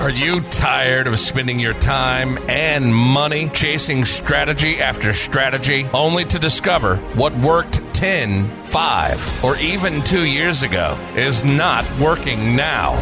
[0.00, 6.38] Are you tired of spending your time and money chasing strategy after strategy only to
[6.38, 12.96] discover what worked 10, 5, or even 2 years ago is not working now?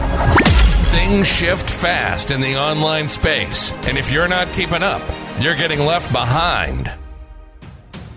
[0.90, 5.02] Things shift fast in the online space, and if you're not keeping up,
[5.38, 6.92] you're getting left behind.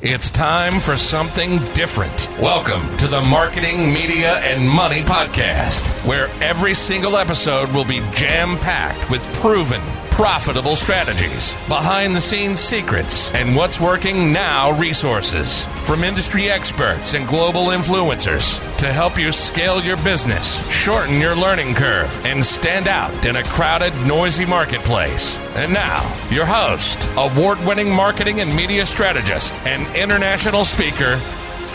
[0.03, 2.27] It's time for something different.
[2.39, 8.57] Welcome to the Marketing, Media, and Money Podcast, where every single episode will be jam
[8.57, 9.79] packed with proven,
[10.11, 17.27] profitable strategies, behind the scenes secrets, and what's working now resources from industry experts and
[17.27, 23.25] global influencers to help you scale your business, shorten your learning curve, and stand out
[23.25, 25.37] in a crowded, noisy marketplace.
[25.55, 31.19] And now, your host, award winning marketing and media strategist, and international speaker,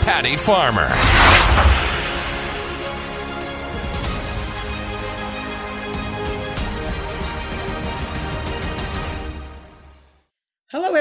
[0.01, 1.86] Patty Farmer.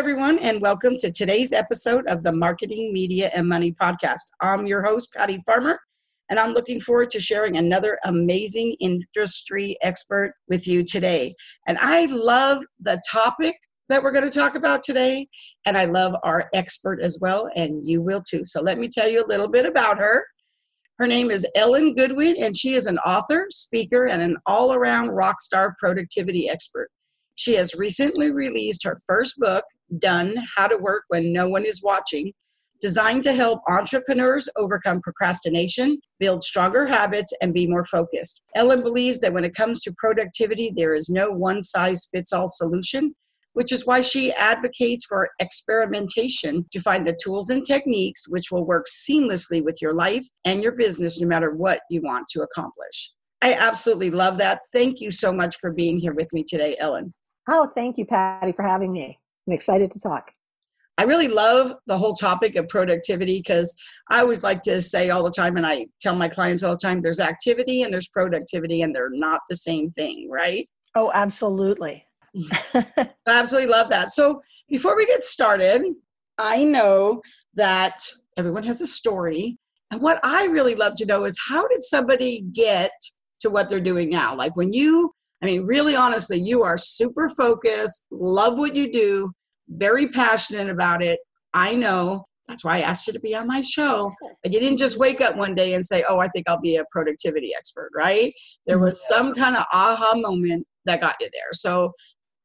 [0.09, 4.21] Everyone, and welcome to today's episode of the Marketing, Media, and Money podcast.
[4.41, 5.81] I'm your host, Patty Farmer,
[6.31, 11.34] and I'm looking forward to sharing another amazing industry expert with you today.
[11.67, 13.57] And I love the topic
[13.89, 15.27] that we're going to talk about today,
[15.67, 18.45] and I love our expert as well, and you will too.
[18.45, 20.25] So, let me tell you a little bit about her.
[21.01, 25.09] Her name is Ellen Goodwin, and she is an author, speaker, and an all around
[25.09, 26.91] rock star productivity expert.
[27.34, 29.65] She has recently released her first book,
[29.98, 32.33] Done How to Work When No One Is Watching,
[32.81, 38.43] designed to help entrepreneurs overcome procrastination, build stronger habits, and be more focused.
[38.55, 42.48] Ellen believes that when it comes to productivity, there is no one size fits all
[42.48, 43.15] solution,
[43.55, 48.67] which is why she advocates for experimentation to find the tools and techniques which will
[48.67, 53.12] work seamlessly with your life and your business no matter what you want to accomplish.
[53.41, 54.61] I absolutely love that.
[54.73, 57.15] Thank you so much for being here with me today, Ellen.
[57.48, 59.19] Oh, thank you, Patty, for having me.
[59.47, 60.30] I'm excited to talk.
[60.98, 63.75] I really love the whole topic of productivity because
[64.10, 66.78] I always like to say all the time, and I tell my clients all the
[66.78, 70.66] time there's activity and there's productivity, and they're not the same thing, right?
[70.94, 72.06] Oh, absolutely.
[72.34, 73.00] Mm-hmm.
[73.03, 74.10] I absolutely love that.
[74.12, 75.82] So, before we get started,
[76.38, 77.21] I know
[77.54, 78.03] that
[78.37, 79.59] everyone has a story.
[79.91, 82.91] And what I really love to know is how did somebody get
[83.41, 84.34] to what they're doing now?
[84.34, 89.30] Like when you I mean, really honestly, you are super focused, love what you do,
[89.69, 91.19] very passionate about it.
[91.52, 92.24] I know.
[92.48, 94.12] That's why I asked you to be on my show.
[94.42, 96.76] But you didn't just wake up one day and say, Oh, I think I'll be
[96.76, 98.32] a productivity expert, right?
[98.66, 101.53] There was some kind of aha moment that got you there.
[101.53, 101.92] So,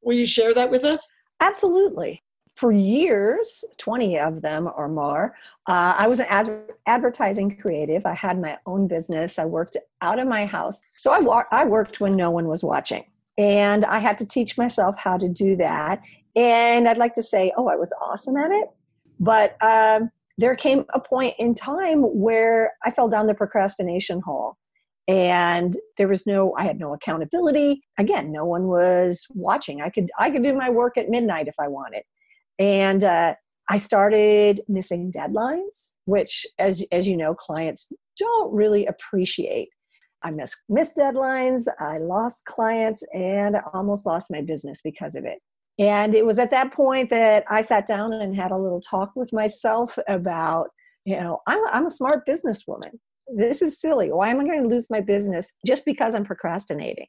[0.01, 1.07] will you share that with us?
[1.39, 2.21] Absolutely
[2.55, 5.35] for years 20 of them or more
[5.67, 8.05] uh, i was an ad- advertising creative.
[8.05, 9.37] I had my own business.
[9.37, 10.81] I worked out of my house.
[10.97, 13.05] So I, wa- I worked when no one was watching.
[13.37, 16.01] And i had to teach myself how to do that.
[16.35, 18.69] And i'd like to say oh i was awesome at it.
[19.19, 24.57] But um, there came a point in time where i fell down the procrastination hole.
[25.07, 27.83] And there was no i had no accountability.
[27.97, 29.81] Again no one was watching.
[29.81, 32.03] I could i could do my work at midnight if i wanted
[32.61, 33.33] and uh,
[33.71, 39.69] I started missing deadlines, which, as, as you know, clients don't really appreciate.
[40.21, 45.25] I missed, missed deadlines, I lost clients, and I almost lost my business because of
[45.25, 45.39] it.
[45.79, 49.09] And it was at that point that I sat down and had a little talk
[49.15, 50.67] with myself about,
[51.03, 52.91] you know, I'm, I'm a smart businesswoman.
[53.35, 54.11] This is silly.
[54.11, 57.07] Why am I going to lose my business just because I'm procrastinating?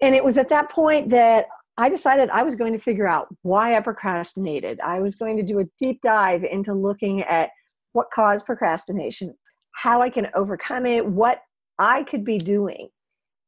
[0.00, 3.34] And it was at that point that I decided I was going to figure out
[3.42, 4.78] why I procrastinated.
[4.80, 7.50] I was going to do a deep dive into looking at
[7.92, 9.34] what caused procrastination,
[9.72, 11.40] how I can overcome it, what
[11.78, 12.88] I could be doing.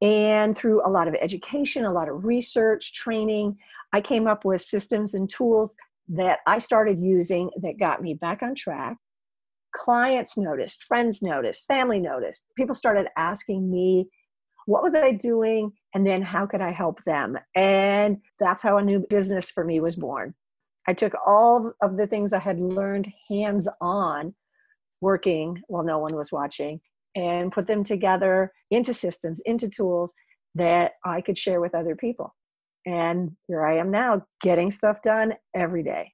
[0.03, 3.57] And through a lot of education, a lot of research, training,
[3.93, 5.77] I came up with systems and tools
[6.09, 8.97] that I started using that got me back on track.
[9.73, 12.43] Clients noticed, friends noticed, family noticed.
[12.57, 14.09] People started asking me
[14.67, 15.73] what was I doing?
[15.97, 17.39] And then how could I help them?
[17.55, 20.35] And that's how a new business for me was born.
[20.87, 24.35] I took all of the things I had learned hands on
[25.01, 26.83] working while no one was watching
[27.15, 30.13] and put them together into systems, into tools
[30.55, 32.35] that I could share with other people.
[32.85, 36.13] And here I am now getting stuff done every day.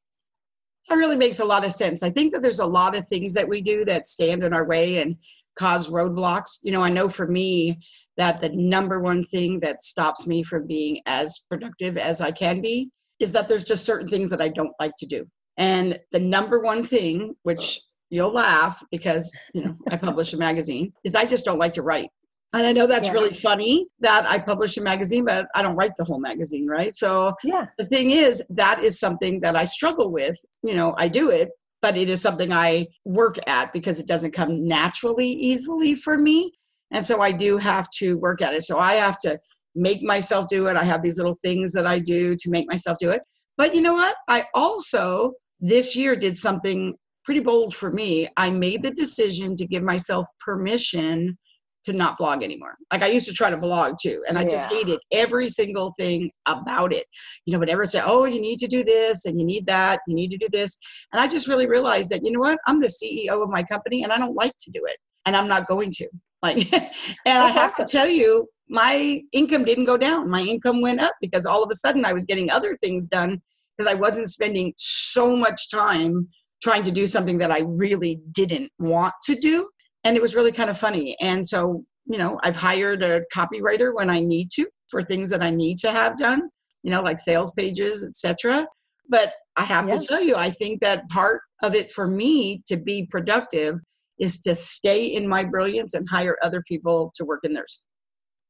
[0.91, 2.05] That really makes a lot of sense.
[2.05, 4.65] I think that there's a lot of things that we do that stand in our
[4.65, 5.17] way and
[5.59, 6.59] cause roadblocks.
[6.63, 7.81] You know, I know for me,
[8.17, 12.61] that the number one thing that stops me from being as productive as I can
[12.61, 15.27] be is that there's just certain things that I don't like to do.
[15.57, 17.81] And the number one thing, which
[18.11, 21.83] you'll laugh because, you know, I publish a magazine, is I just don't like to
[21.83, 22.11] write.
[22.55, 23.15] And I know that's Yeah.
[23.15, 26.93] really funny that I publish a magazine, but I don't write the whole magazine, right?
[26.93, 27.67] So Yeah.
[27.79, 30.39] the thing is, that is something that I struggle with.
[30.63, 31.51] You know, I do it,
[31.81, 36.53] but it is something I work at because it doesn't come naturally easily for me.
[36.93, 38.63] And so I do have to work at it.
[38.63, 39.39] So I have to
[39.75, 40.77] make myself do it.
[40.77, 43.23] I have these little things that I do to make myself do it.
[43.57, 44.17] But you know what?
[44.29, 46.95] I also this year did something
[47.25, 48.29] pretty bold for me.
[48.37, 51.39] I made the decision to give myself permission
[51.85, 52.75] to not blog anymore.
[52.93, 56.31] Like I used to try to blog too, and I just hated every single thing
[56.47, 57.07] about it.
[57.45, 60.15] You know, whatever say, oh, you need to do this and you need that, you
[60.15, 60.77] need to do this.
[61.13, 64.05] And I just really realized that, you know what, I'm the CEO of my company
[64.05, 64.97] and I don't like to do it.
[65.27, 66.09] And I'm not going to.
[66.43, 66.73] Like
[67.27, 70.31] and I have to tell you, my income didn't go down.
[70.31, 73.41] My income went up because all of a sudden I was getting other things done
[73.77, 76.29] because I wasn't spending so much time
[76.63, 79.69] trying to do something that I really didn't want to do.
[80.05, 81.17] And it was really kind of funny.
[81.21, 85.43] And so, you know, I've hired a copywriter when I need to for things that
[85.43, 86.49] I need to have done,
[86.83, 88.67] you know, like sales pages, etc.
[89.09, 89.97] But I have Yeah.
[89.97, 93.79] to tell you, I think that part of it for me to be productive
[94.23, 97.83] is to stay in my brilliance and hire other people to work in theirs.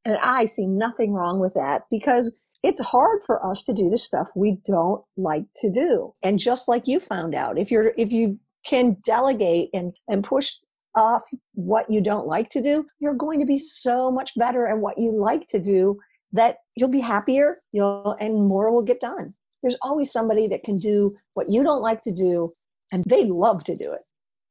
[0.05, 2.31] And I see nothing wrong with that because
[2.63, 6.13] it's hard for us to do the stuff we don't like to do.
[6.23, 10.53] And just like you found out, if you're if you can delegate and and push
[10.95, 11.23] off
[11.55, 14.99] what you don't like to do, you're going to be so much better at what
[14.99, 15.99] you like to do
[16.33, 19.33] that you'll be happier, you'll and more will get done.
[19.63, 22.53] There's always somebody that can do what you don't like to do
[22.93, 24.01] and they love to do it.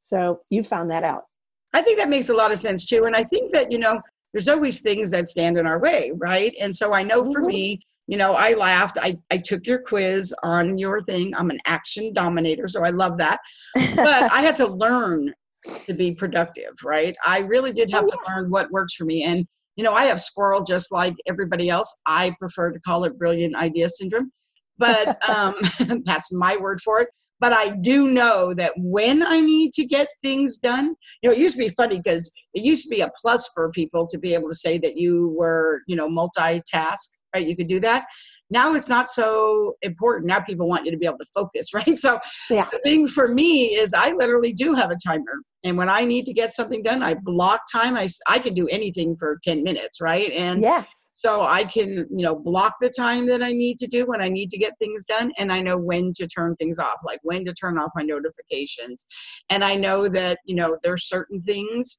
[0.02, 1.22] So you found that out.
[1.72, 3.04] I think that makes a lot of sense too.
[3.04, 4.00] And I think that, you know,
[4.32, 6.54] there's always things that stand in our way, right?
[6.60, 7.46] And so I know for Mhm.
[7.46, 8.98] me, you know, I laughed.
[9.00, 11.34] I, I took your quiz on your thing.
[11.36, 13.40] I'm an action dominator, so I love that.
[14.02, 15.32] But I had to learn
[15.86, 17.16] to be productive, right?
[17.24, 19.22] I really did have Oh, to learn what works for me.
[19.24, 19.46] And,
[19.76, 21.92] you know, I have squirrel just like everybody else.
[22.06, 24.30] I prefer to call it brilliant idea syndrome,
[24.78, 25.54] but um,
[26.04, 27.08] that's my word for it.
[27.42, 31.40] But I do know that when I need to get things done, you know, it
[31.40, 34.32] used to be funny because it used to be a plus for people to be
[34.32, 37.44] able to say that you were, you know, multitask, right?
[37.44, 38.04] You could do that.
[38.48, 40.28] Now it's not so important.
[40.28, 41.98] Now people want you to be able to focus, right?
[41.98, 42.68] So Yeah.
[42.70, 45.42] the thing for me is I literally do have a timer.
[45.64, 47.96] And when I need to get something done, I block time.
[47.96, 50.30] I, I can do anything for 10 minutes, right?
[50.30, 51.01] And Yes.
[51.22, 54.28] So I can, you know, block the time that I need to do when I
[54.28, 55.30] need to get things done.
[55.38, 59.06] And I know when to turn things off, like when to turn off my notifications.
[59.48, 61.96] And I know that, you know, there's certain things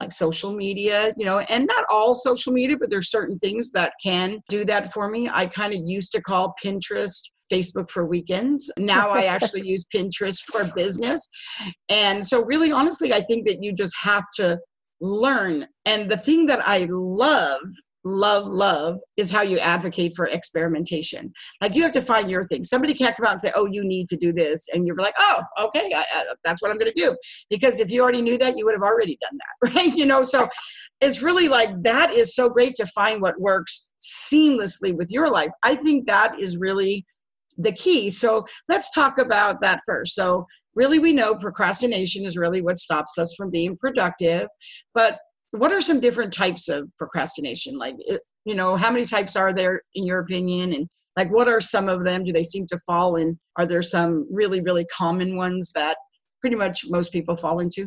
[0.00, 3.92] like social media, you know, and not all social media, but there's certain things that
[4.02, 5.28] can do that for me.
[5.28, 7.20] I kind of used to call Pinterest
[7.52, 8.72] Facebook for weekends.
[8.78, 11.28] Now I actually use Pinterest for business.
[11.90, 14.58] And so, really, honestly, I think that you just have to
[15.02, 15.66] learn.
[15.84, 17.60] And the thing that I love,
[18.04, 21.32] love, love is how you advocate for experimentation.
[21.60, 22.62] Like you have to find your thing.
[22.62, 24.66] Somebody can't come out and say, oh, you need to do this.
[24.72, 27.16] And you're like, oh, okay, I, I, that's what I'm going to do.
[27.50, 29.94] Because if you already knew that, you would have already done that, right?
[29.94, 30.48] You know, so
[31.00, 35.50] it's really like that is so great to find what works seamlessly with your life.
[35.62, 37.04] I think that is really
[37.58, 38.10] the key.
[38.10, 40.14] So let's talk about that first.
[40.14, 44.48] So, really, we know procrastination is really what stops us from being productive.
[44.94, 45.18] But
[45.52, 47.78] what are some different types of procrastination?
[47.78, 47.96] Like,
[48.44, 50.72] you know, how many types are there in your opinion?
[50.72, 52.24] And like, what are some of them?
[52.24, 53.38] Do they seem to fall in?
[53.56, 55.96] Are there some really, really common ones that
[56.40, 57.86] pretty much most people fall into?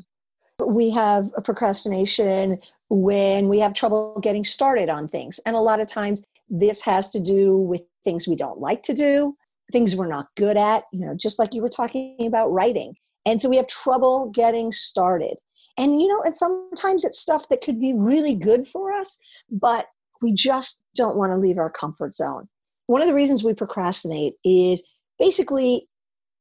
[0.63, 5.39] we have a procrastination when we have trouble getting started on things.
[5.45, 8.93] And a lot of times this has to do with things we don't like to
[8.93, 9.35] do,
[9.71, 12.93] things we're not good at, you know, just like you were talking about writing.
[13.25, 15.35] And so we have trouble getting started.
[15.77, 19.17] And, you know, and sometimes it's stuff that could be really good for us,
[19.51, 19.87] but
[20.21, 22.47] we just don't want to leave our comfort zone.
[22.87, 24.83] One of the reasons we procrastinate is
[25.19, 25.87] basically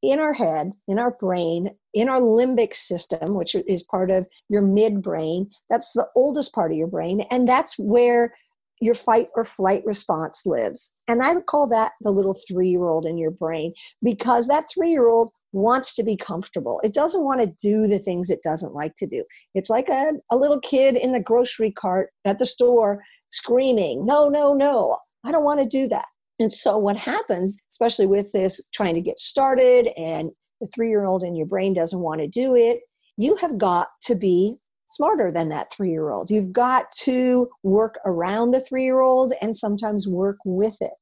[0.02, 4.62] in our head, in our brain, in our limbic system, which is part of your
[4.62, 5.48] midbrain.
[5.70, 7.24] That's the oldest part of your brain.
[7.30, 8.34] And that's where
[8.80, 10.92] your fight or flight response lives.
[11.08, 13.72] And I would call that the little three year old in your brain
[14.02, 16.80] because that three year old wants to be comfortable.
[16.82, 19.24] It doesn't want to do the things it doesn't like to do.
[19.54, 24.28] It's like a, a little kid in the grocery cart at the store screaming, No,
[24.28, 26.06] no, no, I don't want to do that.
[26.40, 30.30] And so, what happens, especially with this trying to get started and
[30.60, 32.80] the three year old in your brain doesn't want to do it,
[33.16, 34.56] you have got to be
[34.88, 36.30] smarter than that three year old.
[36.30, 40.92] You've got to work around the three year old and sometimes work with it.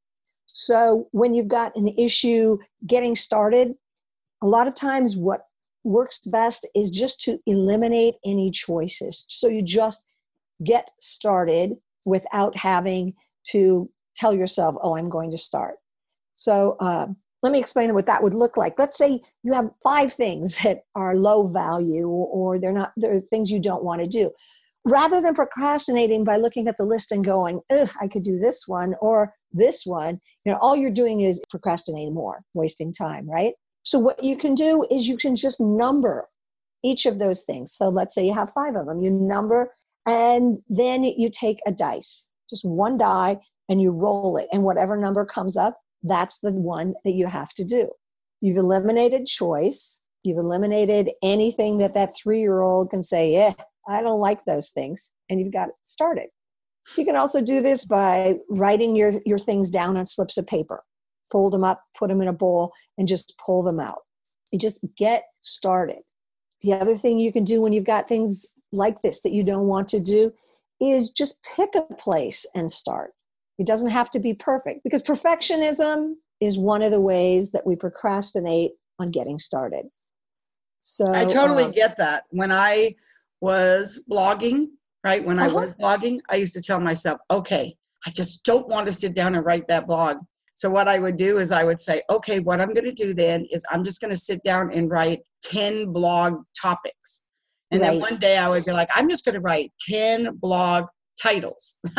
[0.53, 3.73] So, when you've got an issue getting started,
[4.43, 5.47] a lot of times what
[5.85, 9.25] works best is just to eliminate any choices.
[9.29, 10.07] So, you just
[10.65, 11.73] get started
[12.05, 13.15] without having
[13.49, 15.77] to tell yourself, oh, I'm going to start.
[16.37, 17.07] So uh,
[17.43, 18.79] let me explain what that would look like.
[18.79, 23.51] Let's say you have five things that are low value or they're not, they're things
[23.51, 24.31] you don't want to do.
[24.85, 28.67] Rather than procrastinating by looking at the list and going, Ugh, I could do this
[28.67, 33.53] one or this one, you know, all you're doing is procrastinating more, wasting time, right?
[33.83, 36.29] So what you can do is you can just number
[36.85, 37.73] each of those things.
[37.73, 39.03] So let's say you have five of them.
[39.03, 39.71] You number
[40.07, 44.49] and then you take a dice, just one die, and you roll it.
[44.53, 47.91] And whatever number comes up, that's the one that you have to do.
[48.41, 50.01] You've eliminated choice.
[50.25, 53.53] You've eliminated anything that that three year old can say, yeah,
[53.89, 55.13] I don't like those things.
[55.29, 56.29] And you've got it started.
[56.97, 60.83] You can also do this by writing your, your things down on slips of paper,
[61.33, 64.03] fold them up, put them in a bowl, and just pull them out.
[64.53, 66.01] You just get started.
[66.61, 69.67] The other thing you can do when you've got things like this that you don't
[69.67, 70.33] want to do
[70.81, 73.13] is just pick a place and start.
[73.59, 77.77] It doesn't have to be perfect because perfectionism is one of the ways that we
[77.77, 79.87] procrastinate on getting started.
[80.81, 82.25] So I totally um, get that.
[82.31, 82.97] When I
[83.41, 84.69] was blogging,
[85.05, 85.25] right?
[85.25, 85.51] When uh-huh.
[85.51, 89.15] I was blogging, I used to tell myself, okay, I just don't want to sit
[89.15, 90.19] down and write that blog.
[90.63, 93.15] So what I would do is I would say, okay, what I'm going to do
[93.15, 97.25] then is I'm just going to sit down and write 10 blog topics.
[97.73, 97.91] And right.
[97.91, 100.85] then one day I would be like, I'm just going to write 10 blog
[101.21, 101.81] titles.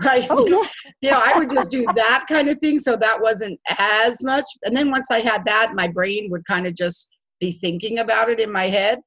[0.00, 0.28] right?
[0.30, 0.68] Oh, yeah.
[1.00, 2.78] you know, I would just do that kind of thing.
[2.78, 4.44] So that wasn't as much.
[4.62, 8.30] And then once I had that, my brain would kind of just be thinking about
[8.30, 9.00] it in my head.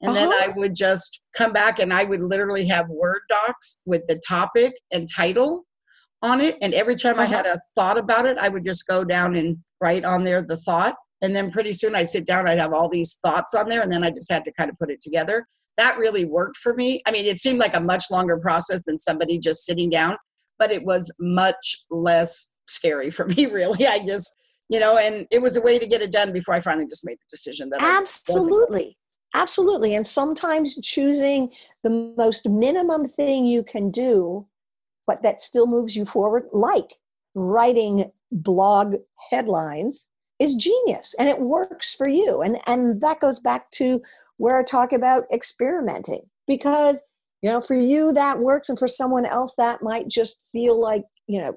[0.00, 0.20] And uh-huh.
[0.20, 4.18] then I would just come back and I would literally have Word docs with the
[4.26, 5.66] topic and title
[6.22, 6.56] on it.
[6.60, 7.22] And every time uh-huh.
[7.22, 10.42] I had a thought about it, I would just go down and write on there
[10.42, 10.96] the thought.
[11.22, 13.92] And then pretty soon I'd sit down, I'd have all these thoughts on there, and
[13.92, 15.46] then I just had to kind of put it together.
[15.76, 17.00] That really worked for me.
[17.06, 20.16] I mean, it seemed like a much longer process than somebody just sitting down,
[20.58, 23.86] but it was much less scary for me, really.
[23.86, 24.32] I just,
[24.68, 27.04] you know, and it was a way to get it done before I finally just
[27.04, 28.96] made the decision that absolutely.
[29.34, 29.94] Absolutely.
[29.94, 31.52] And sometimes choosing
[31.84, 34.46] the most minimum thing you can do,
[35.08, 36.98] but that still moves you forward, like
[37.34, 38.94] writing blog
[39.30, 40.06] headlines,
[40.38, 42.42] is genius and it works for you.
[42.42, 44.00] And, and that goes back to
[44.36, 47.02] where I talk about experimenting because,
[47.42, 51.02] you know, for you that works and for someone else that might just feel like,
[51.26, 51.54] you know,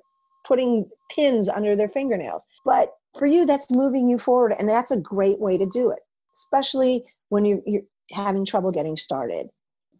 [0.47, 2.45] putting pins under their fingernails.
[2.65, 5.99] But for you, that's moving you forward and that's a great way to do it,
[6.33, 9.47] especially when you're, you're having trouble getting started.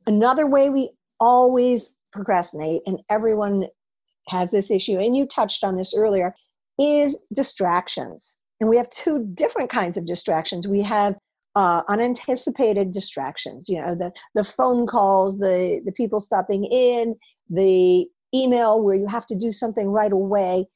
[0.08, 0.90] Another way we
[1.20, 3.66] always procrastinate, and everyone
[4.28, 6.36] has this issue, and you touched on this earlier,
[6.80, 8.38] is distractions.
[8.60, 10.68] And we have two different kinds of distractions.
[10.68, 11.16] We have
[11.56, 17.16] uh, unanticipated distractions, you know, the, the phone calls, the, the people stopping in,
[17.50, 20.68] the email where you have to do something right away,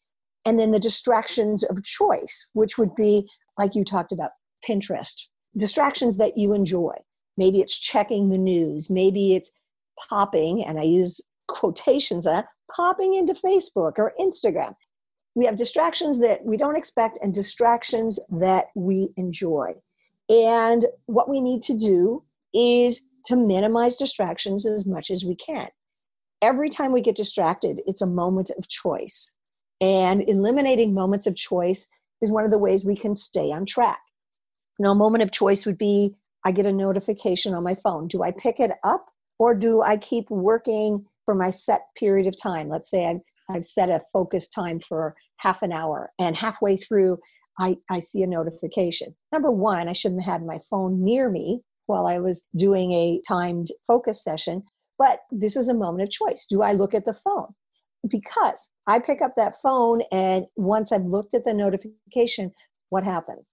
[0.44, 4.32] and then the distractions of choice, which would be, like you talked about,
[4.68, 5.22] Pinterest,
[5.58, 6.94] distractions that you enjoy.
[7.38, 9.52] Maybe it's checking the news, maybe it's
[10.10, 12.44] popping, and I use quotations, uh,
[12.76, 14.76] popping into Facebook or Instagram.
[15.36, 19.74] We have distractions that we don't expect and distractions that we enjoy.
[20.30, 22.24] And what we need to do
[22.54, 25.68] is to minimize distractions as much as we can.
[26.42, 29.34] Every time we get distracted, it's a moment of choice.
[29.82, 31.88] And eliminating moments of choice
[32.22, 34.00] is one of the ways we can stay on track.
[34.80, 38.08] Now, a moment of choice would be I get a notification on my phone.
[38.08, 39.10] Do I pick it up
[39.40, 42.70] or do I keep working for my set period of time?
[42.70, 47.18] Let's say I've, I've set a focus time for half an hour, and halfway through,
[47.60, 49.16] I, I see a notification.
[49.32, 53.22] Number one, I shouldn't have had my phone near me while I was doing a
[53.28, 54.64] timed focus session,
[54.98, 56.46] but this is a moment of choice.
[56.50, 57.54] Do I look at the phone?
[58.08, 62.52] Because I pick up that phone, and once I've looked at the notification,
[62.90, 63.52] what happens?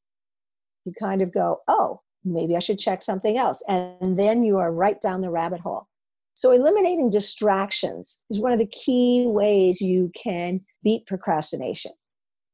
[0.84, 3.62] you kind of go, oh, maybe I should check something else.
[3.68, 5.88] And then you are right down the rabbit hole.
[6.34, 11.92] So, eliminating distractions is one of the key ways you can beat procrastination.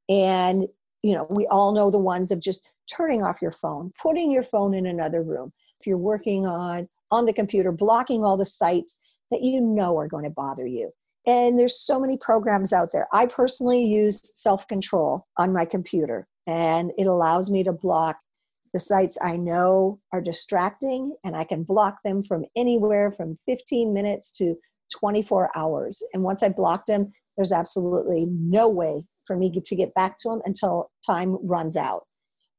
[0.09, 0.67] And,
[1.03, 4.43] you know, we all know the ones of just turning off your phone, putting your
[4.43, 5.53] phone in another room.
[5.81, 8.99] If you're working on on the computer, blocking all the sites
[9.31, 10.91] that you know are going to bother you.
[11.27, 13.07] And there's so many programs out there.
[13.13, 18.17] I personally use self control on my computer and it allows me to block
[18.73, 23.93] the sites I know are distracting, and I can block them from anywhere from 15
[23.93, 24.57] minutes to
[24.99, 26.03] 24 hours.
[26.13, 30.29] And once I blocked them, there's absolutely no way for me to get back to
[30.31, 32.05] them until time runs out.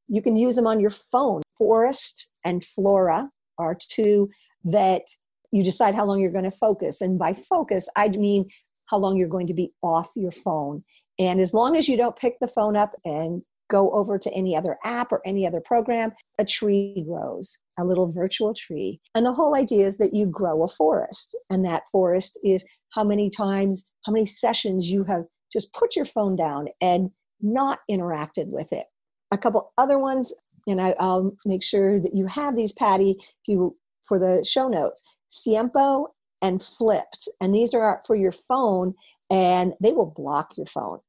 [0.08, 1.42] You can use them on your phone.
[1.58, 4.30] Forest and Flora are two
[4.64, 5.04] that
[5.52, 7.02] You decide how long you're going to focus.
[7.02, 8.48] And by focus, I mean
[8.86, 10.84] how long you're going to be off your phone.
[11.18, 14.56] And as long as you don't pick the phone up and go over to any
[14.56, 19.00] other app or any other program, a tree grows, a little virtual tree.
[19.16, 21.38] And the whole idea is that you grow a forest.
[21.50, 26.06] And that forest is how many times, how many sessions you have just put your
[26.06, 27.12] phone down and
[27.42, 28.86] not interacted with it.
[29.32, 30.34] A couple other ones,
[30.68, 34.68] and I, will make sure that you have these, Patty, if you for the show
[34.68, 35.04] notes.
[35.44, 36.08] Tiempo
[36.42, 38.96] and Flipd, and these are for your phone,
[39.30, 41.00] and they will block your phone.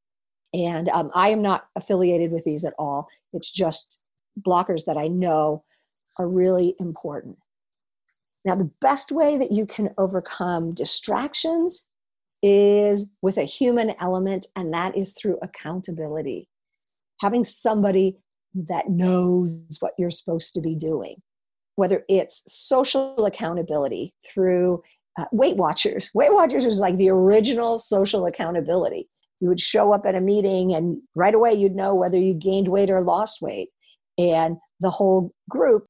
[0.53, 3.09] And um, I am not affiliated with these at all.
[3.33, 4.01] It's just
[4.41, 5.65] blockers that I know
[6.19, 7.39] are really important.
[8.45, 11.87] Now, the best way that you can overcome distractions
[12.43, 16.49] is with a human element, and that is through accountability.
[17.21, 18.17] Having somebody
[18.55, 21.17] that knows what you're supposed to be doing,
[21.77, 24.83] whether it's social accountability through
[25.19, 26.11] uh, Weight Watchers.
[26.15, 29.09] Weight Watchers was like the original social accountability
[29.41, 32.69] you would show up at a meeting and right away you'd know whether you gained
[32.69, 33.71] weight or lost weight.
[34.19, 35.87] And the whole group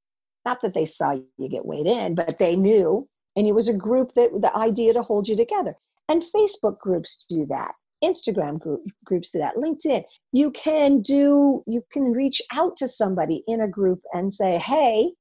[0.47, 3.09] not that they saw you get weighed in but they knew.
[3.37, 5.75] And it was a group that the idea to hold you together.
[6.09, 7.73] And facebook groups do that.
[8.03, 9.57] Instagram group, groups do that.
[9.57, 10.05] Linkedin.
[10.33, 15.13] You can do you can reach out to somebody in a group and say hey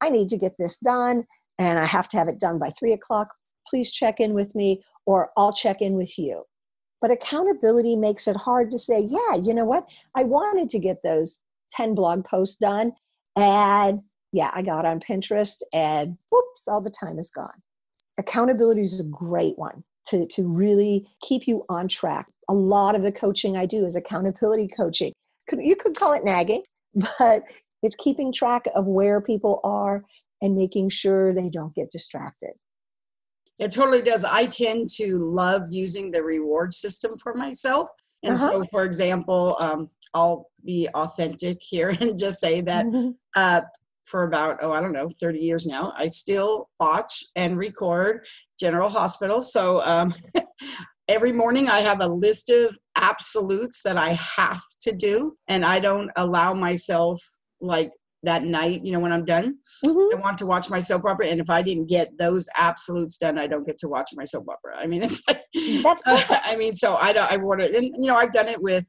[0.00, 1.24] i need to get this done
[1.58, 3.28] and i have to have it done by three o'clock.
[3.66, 6.44] Please check in with me or i'll check in with you
[7.02, 9.88] but accountability makes it hard to say, yeah, you know what?
[10.14, 11.38] I wanted to get those
[11.72, 12.92] 10 blog posts done.
[13.36, 17.60] And yeah, I got on Pinterest and whoops, all the time is gone.
[18.18, 22.26] Accountability is a great one to, to really keep you on track.
[22.48, 25.12] A lot of the coaching I do is accountability coaching.
[25.52, 26.62] You could call it nagging,
[27.18, 27.42] but
[27.82, 30.04] it's keeping track of where people are
[30.40, 32.52] and making sure they don't get distracted.
[33.58, 34.24] It totally does.
[34.24, 37.88] I tend to love using the reward system for myself.
[38.22, 38.50] And uh-huh.
[38.50, 43.10] so, for example, um, I'll be authentic here and just say that mm-hmm.
[43.36, 43.62] uh,
[44.04, 48.26] for about, oh, I don't know, 30 years now, I still watch and record
[48.58, 49.42] General Hospital.
[49.42, 50.14] So um,
[51.08, 55.78] every morning I have a list of absolutes that I have to do, and I
[55.78, 57.22] don't allow myself
[57.60, 59.56] like that night, you know, when I'm done.
[59.84, 60.16] Mm-hmm.
[60.16, 61.26] I want to watch my soap opera.
[61.26, 64.46] And if I didn't get those absolutes done, I don't get to watch my soap
[64.48, 64.78] opera.
[64.78, 65.42] I mean, it's like,
[65.82, 68.48] that's, uh, I mean, so I don't, I want to, and you know, I've done
[68.48, 68.86] it with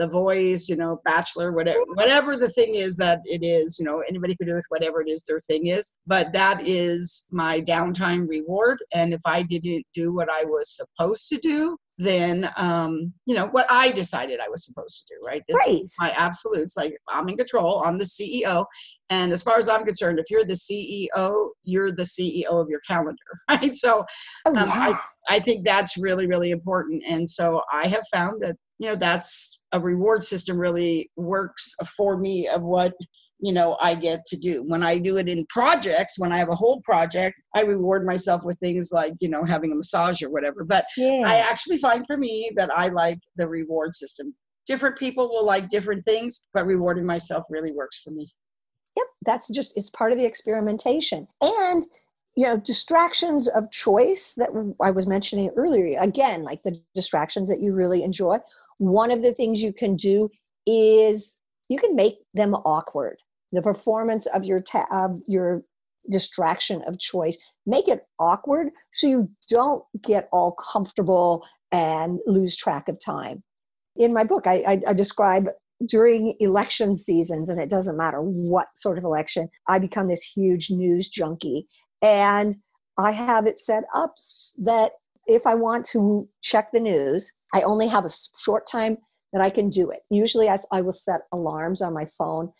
[0.00, 4.02] the voice, you know, bachelor, whatever, whatever the thing is that it is, you know,
[4.08, 5.92] anybody can do with whatever it is their thing is.
[6.06, 8.78] But that is my downtime reward.
[8.94, 13.48] And if I didn't do what I was supposed to do, then um, you know
[13.48, 15.26] what I decided I was supposed to do.
[15.26, 15.84] Right, this right.
[15.84, 16.74] is my absolutes.
[16.74, 17.82] Like I'm in control.
[17.84, 18.64] I'm the CEO,
[19.10, 22.80] and as far as I'm concerned, if you're the CEO, you're the CEO of your
[22.88, 23.18] calendar.
[23.50, 23.76] Right.
[23.76, 24.06] So
[24.46, 24.96] oh, um, yeah.
[25.28, 27.02] I I think that's really really important.
[27.06, 32.16] And so I have found that you know that's a reward system really works for
[32.16, 32.94] me of what
[33.38, 34.62] you know i get to do.
[34.66, 38.44] When i do it in projects when i have a whole project i reward myself
[38.44, 40.64] with things like you know having a massage or whatever.
[40.64, 41.22] But yeah.
[41.26, 44.34] i actually find for me that i like the reward system.
[44.66, 48.28] Different people will like different things but rewarding myself really works for me.
[48.96, 51.26] Yep that's just it's part of the experimentation.
[51.42, 51.84] And
[52.36, 57.60] you know distractions of choice that i was mentioning earlier again like the distractions that
[57.60, 58.38] you really enjoy
[58.80, 60.30] one of the things you can do
[60.66, 61.36] is
[61.68, 63.18] you can make them awkward.
[63.52, 65.62] The performance of your ta- of your
[66.10, 72.88] distraction of choice make it awkward so you don't get all comfortable and lose track
[72.88, 73.42] of time.
[73.96, 75.50] In my book I, I, I describe
[75.86, 80.70] during election seasons and it doesn't matter what sort of election i become this huge
[80.70, 81.66] news junkie.
[82.00, 82.56] And
[82.98, 84.14] i have it set up
[84.58, 84.92] that
[85.30, 88.96] if i want to check the news i only have a short time
[89.32, 90.00] that i can do it.
[90.10, 92.50] Usually I, I will set alarms on my phone.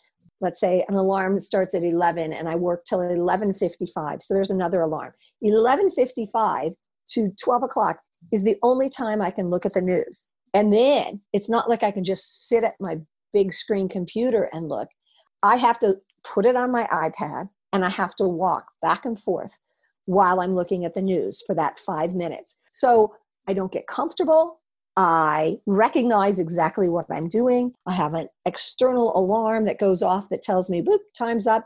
[0.40, 4.80] Let's say an alarm starts at 11 and i work till 11.55 so there's another
[4.80, 5.12] alarm.
[5.44, 6.74] 11.55
[7.08, 7.98] to 12 o'clock
[8.32, 10.28] is the only time i can look at the news.
[10.52, 12.98] And then it's not like i can just sit at my
[13.32, 14.88] big screen computer and look.
[15.42, 19.18] I have to put it on my ipad and i have to walk back and
[19.18, 19.58] forth
[20.04, 23.14] while i'm looking at the news for that five minutes so
[23.48, 24.60] i don't get comfortable
[24.96, 27.72] I recognize exactly what I'm doing.
[27.86, 31.64] I have an external alarm that goes off that tells me, boop, time's up,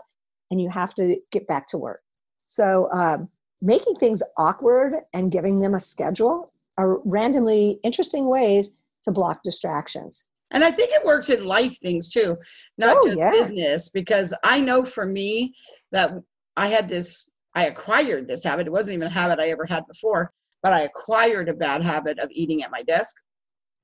[0.50, 2.00] and you have to get back to work.
[2.46, 3.28] So, um,
[3.60, 10.26] making things awkward and giving them a schedule are randomly interesting ways to block distractions.
[10.50, 12.36] And I think it works in life things too,
[12.78, 13.30] not oh, just yeah.
[13.30, 15.54] business, because I know for me
[15.92, 16.12] that
[16.56, 18.66] I had this I acquired this habit.
[18.66, 20.32] It wasn't even a habit I ever had before,
[20.64, 23.14] but I acquired a bad habit of eating at my desk.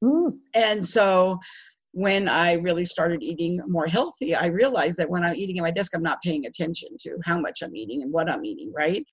[0.02, 0.38] Mm.
[0.54, 1.38] And so
[1.92, 5.70] when I really started eating more healthy, I realized that when I'm eating at my
[5.70, 9.04] desk, I'm not paying attention to how much I'm eating and what I'm eating, right?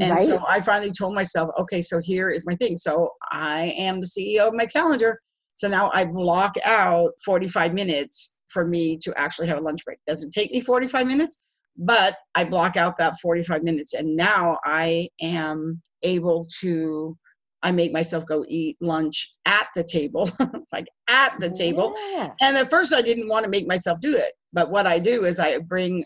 [0.00, 0.26] And right.
[0.26, 2.74] so I finally told myself, okay, so here is my thing.
[2.74, 5.20] So I am the CEO of my calendar.
[5.52, 9.98] So now I block out 45 minutes for me to actually have a lunch break.
[10.06, 11.42] Doesn't take me 45 minutes,
[11.76, 13.92] but I block out that 45 minutes.
[13.92, 17.16] And now I am able to
[17.62, 20.30] I make myself go eat lunch at the table,
[20.72, 21.94] like at the table.
[22.10, 22.30] Yeah.
[22.40, 24.32] And at first, I didn't want to make myself do it.
[24.52, 26.04] But what I do is I bring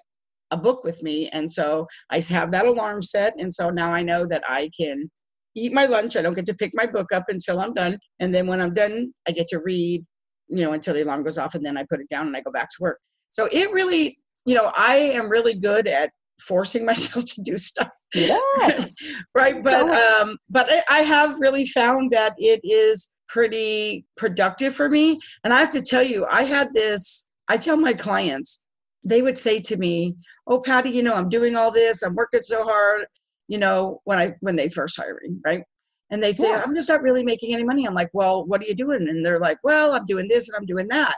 [0.51, 1.29] a book with me.
[1.29, 3.35] And so I have that alarm set.
[3.39, 5.11] And so now I know that I can
[5.55, 6.17] eat my lunch.
[6.17, 7.99] I don't get to pick my book up until I'm done.
[8.21, 10.05] And then when I'm done, I get to read,
[10.49, 11.55] you know, until the alarm goes off.
[11.55, 12.99] And then I put it down and I go back to work.
[13.31, 17.91] So it really, you know, I am really good at forcing myself to do stuff.
[18.15, 18.95] Yes.
[19.35, 19.63] right.
[19.63, 25.19] But so, um, but I have really found that it is pretty productive for me.
[25.43, 28.65] And I have to tell you, I had this, I tell my clients,
[29.05, 30.15] they would say to me,
[30.47, 33.07] Oh, Patty, you know, I'm doing all this, I'm working so hard,
[33.49, 35.63] you know, when I when they first hire me, right?
[36.11, 36.63] And they'd say, yeah.
[36.65, 37.87] I'm just not really making any money.
[37.87, 39.09] I'm like, Well, what are you doing?
[39.09, 41.17] And they're like, Well, I'm doing this and I'm doing that.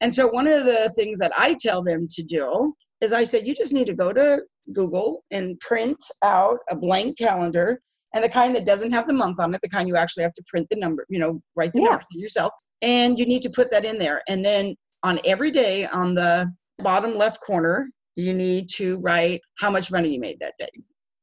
[0.00, 3.46] And so one of the things that I tell them to do is I said,
[3.46, 7.80] you just need to go to Google and print out a blank calendar
[8.14, 10.34] and the kind that doesn't have the month on it, the kind you actually have
[10.34, 11.90] to print the number, you know, write the yeah.
[11.90, 12.52] number yourself.
[12.80, 14.22] And you need to put that in there.
[14.28, 19.70] And then on every day on the bottom left corner, you need to write how
[19.70, 20.70] much money you made that day.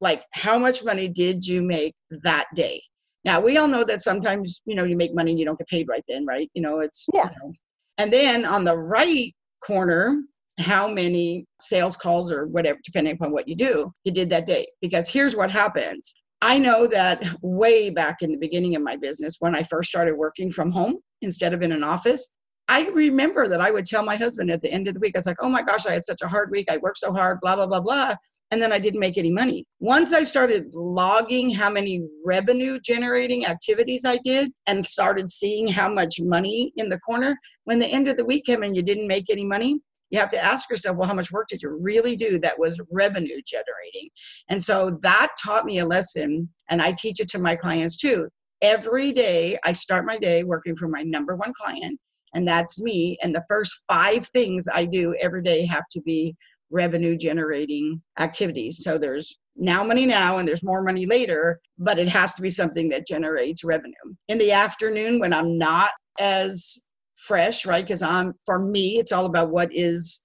[0.00, 2.82] Like, how much money did you make that day?
[3.24, 5.68] Now, we all know that sometimes, you know, you make money and you don't get
[5.68, 6.50] paid right then, right?
[6.54, 7.30] You know, it's, yeah.
[7.30, 7.52] You know.
[7.98, 9.32] And then on the right
[9.64, 10.20] corner,
[10.58, 14.66] how many sales calls or whatever, depending upon what you do, you did that day.
[14.80, 16.14] Because here's what happens.
[16.40, 20.16] I know that way back in the beginning of my business, when I first started
[20.16, 22.34] working from home instead of in an office,
[22.68, 25.18] I remember that I would tell my husband at the end of the week, I
[25.18, 26.70] was like, oh my gosh, I had such a hard week.
[26.70, 28.14] I worked so hard, blah, blah, blah, blah.
[28.50, 29.66] And then I didn't make any money.
[29.80, 35.88] Once I started logging how many revenue generating activities I did and started seeing how
[35.88, 39.08] much money in the corner, when the end of the week came and you didn't
[39.08, 39.80] make any money,
[40.12, 42.80] you have to ask yourself, well, how much work did you really do that was
[42.90, 44.10] revenue generating?
[44.48, 48.28] And so that taught me a lesson, and I teach it to my clients too.
[48.60, 51.98] Every day, I start my day working for my number one client,
[52.34, 53.16] and that's me.
[53.22, 56.36] And the first five things I do every day have to be
[56.70, 58.84] revenue generating activities.
[58.84, 62.50] So there's now money now and there's more money later, but it has to be
[62.50, 63.92] something that generates revenue.
[64.28, 66.78] In the afternoon, when I'm not as
[67.26, 67.84] fresh, right?
[67.84, 70.22] Because I'm for me, it's all about what is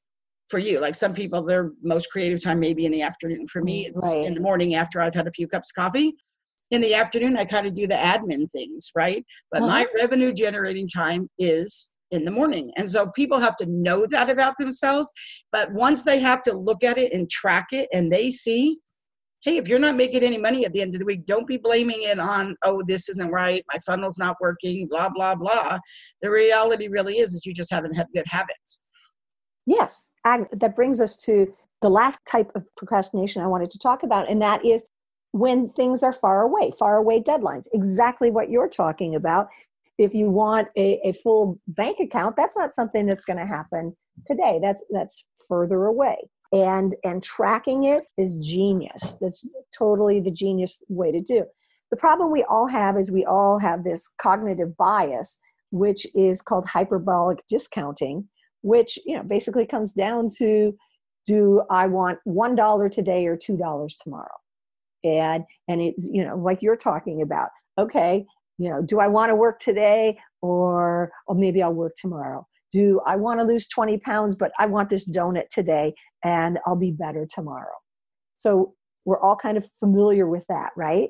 [0.50, 0.80] for you.
[0.80, 3.48] Like some people, their most creative time maybe in the afternoon.
[3.48, 4.26] For me, it's right.
[4.26, 6.14] in the morning after I've had a few cups of coffee.
[6.72, 9.24] In the afternoon, I kind of do the admin things, right?
[9.52, 9.68] But uh-huh.
[9.70, 12.72] my revenue generating time is in the morning.
[12.78, 15.12] And so people have to know that about themselves.
[15.52, 18.78] But once they have to look at it and track it and they see
[19.48, 21.56] hey, if you're not making any money at the end of the week, don't be
[21.56, 25.80] blaming it on, oh, this isn't right, my funnel's not working, blah, blah, blah.
[26.22, 28.82] The reality really is that you just haven't had good habits.
[29.66, 34.04] Yes, and that brings us to the last type of procrastination I wanted to talk
[34.04, 34.86] about, and that is
[35.32, 37.68] when things are far away, far away deadlines.
[37.74, 39.48] Exactly what you're talking about.
[39.98, 43.96] If you want a, a full bank account, that's not something that's going to happen
[44.26, 44.60] today.
[44.62, 46.18] That's that's further away
[46.54, 49.18] and and tracking it is genius.
[49.22, 51.46] That's totally the genius way to do.
[51.92, 55.40] The problem we all have is we all have this cognitive bias
[55.72, 58.28] which is called hyperbolic discounting
[58.62, 60.76] which you know basically comes down to
[61.26, 64.36] do i want one dollar today or two dollars tomorrow?
[65.04, 68.26] And and it's you know like you're talking about okay
[68.58, 73.02] you know do i want to work today or or maybe i'll work tomorrow do
[73.06, 76.92] I want to lose 20 pounds, but I want this donut today and I'll be
[76.92, 77.76] better tomorrow?
[78.36, 78.74] So
[79.06, 81.10] we're all kind of familiar with that, right?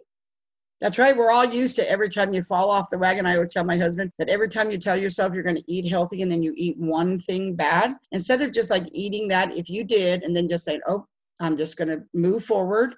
[0.79, 1.17] That's right.
[1.17, 3.25] We're all used to every time you fall off the wagon.
[3.25, 5.89] I always tell my husband that every time you tell yourself you're going to eat
[5.89, 9.69] healthy and then you eat one thing bad, instead of just like eating that, if
[9.69, 11.07] you did, and then just saying, oh,
[11.39, 12.93] I'm just going to move forward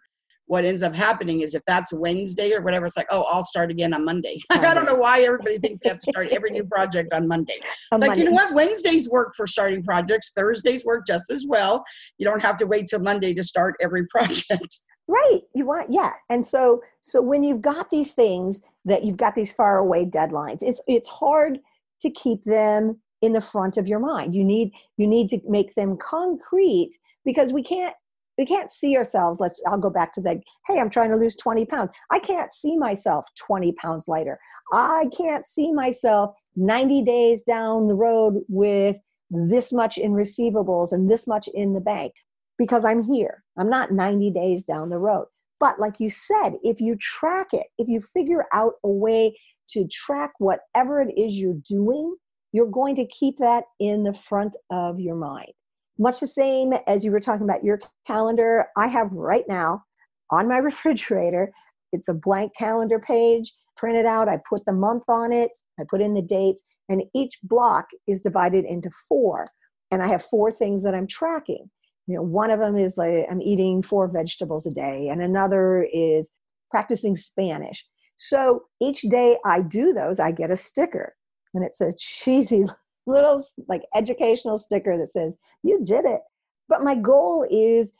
[0.49, 3.69] what ends up happening is if that's Wednesday or whatever, it's like, oh, I'll start
[3.69, 4.39] again on Monday.
[4.49, 7.59] I don't know why everybody thinks they have to start every new project on Monday.
[7.91, 8.23] On like, Monday.
[8.23, 8.55] you know what?
[8.55, 10.31] Wednesdays work for starting projects.
[10.35, 11.85] Thursdays work just as well.
[12.17, 14.79] You don't have to wait till Monday to start every project.
[15.07, 15.41] Right.
[15.53, 16.13] You want, yeah.
[16.31, 20.63] And so, so when you've got these things that you've got these far away deadlines,
[20.63, 21.59] it's, it's hard
[22.01, 24.33] to keep them in the front of your mind.
[24.33, 27.93] You need, you need to make them concrete because we can't
[28.39, 29.39] we can't see ourselves.
[29.39, 31.91] Let's i'll go back to the hey i'm trying to lose 20 pounds.
[32.09, 34.39] I can't see myself 20 pounds lighter.
[34.73, 38.97] I can't see myself 90 days down the road with
[39.29, 42.13] this much in receivables and this much in the bank
[42.57, 43.43] because i'm here.
[43.59, 45.27] I'm not 90 days down the road.
[45.59, 49.37] But like you said if you track it if you figure out a way
[49.71, 52.15] to track whatever it is you're doing
[52.53, 55.51] you're going to keep that in the front of your mind
[55.99, 59.83] much the same as you were talking about your calendar, I have right now
[60.31, 61.51] on my refrigerator,
[61.91, 64.29] it's a blank calendar page printed out.
[64.29, 68.21] I put the month on it, I put in the dates, and each block is
[68.21, 69.45] divided into four.
[69.91, 71.69] And I have four things that I'm tracking.
[72.07, 75.87] You know, one of them is like I'm eating four vegetables a day, and another
[75.93, 76.31] is
[76.71, 77.85] practicing Spanish.
[78.17, 81.15] So each day I do those, I get a sticker.
[81.53, 82.65] And it's a cheesy
[83.09, 86.21] little like educational sticker that says you did it.
[86.67, 87.91] But my goal is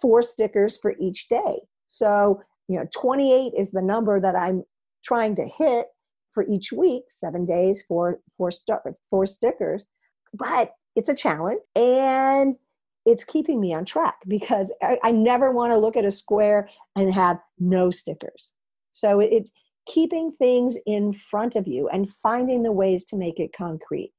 [0.00, 1.60] four stickers for each day.
[1.86, 4.64] So you know 28 is the number that i'm
[5.04, 5.86] trying to hit
[6.32, 8.50] for each week seven days four four,
[9.10, 9.86] four stickers.
[10.34, 12.56] But it's a challenge and
[13.04, 16.68] it's keeping me on track because I, I never want to look at a square
[16.96, 18.52] and have no stickers.
[18.90, 19.52] So it's
[19.86, 24.12] keeping things in front of you and finding the ways to make it concrete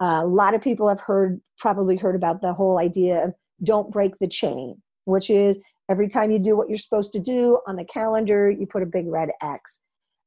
[0.00, 3.90] uh, a lot of people have heard, probably heard about the whole idea of don't
[3.90, 5.58] break the chain, which is
[5.90, 8.86] every time you do what you're supposed to do on the calendar, you put a
[8.86, 9.80] big red X.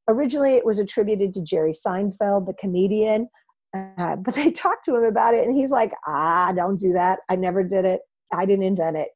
[0.08, 3.30] Originally, it was attributed to Jerry Seinfeld, the comedian,
[3.76, 7.20] uh, but they talked to him about it, and he's like, ah, don't do that.
[7.30, 8.02] I never did it.
[8.34, 9.10] I didn't invent it.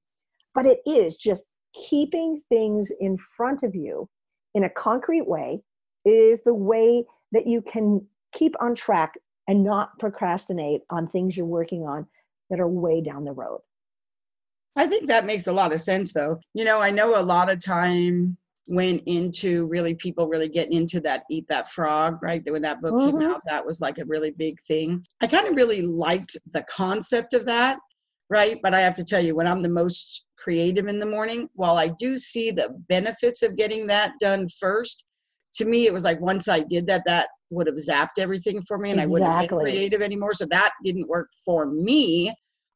[0.54, 4.08] But it is just keeping things in front of you
[4.54, 5.62] in a concrete way
[6.06, 9.16] is the way that you can keep on track
[9.48, 12.08] and not procrastinate on things you're working on
[12.50, 13.62] that are way down the road.
[14.76, 16.40] I think that makes a lot of sense though.
[16.54, 21.00] You know, I know a lot of time went into really people really getting into
[21.00, 23.20] that eat that frog right when that book mm-hmm.
[23.20, 26.64] came out that was like a really big thing i kind of really liked the
[26.64, 27.78] concept of that
[28.32, 31.48] right but i have to tell you when i'm the most creative in the morning
[31.54, 35.04] while i do see the benefits of getting that done first
[35.56, 38.78] to me it was like once i did that that would have zapped everything for
[38.78, 39.22] me and exactly.
[39.22, 40.34] I wouldn't be creative anymore.
[40.34, 42.34] So that didn't work for me.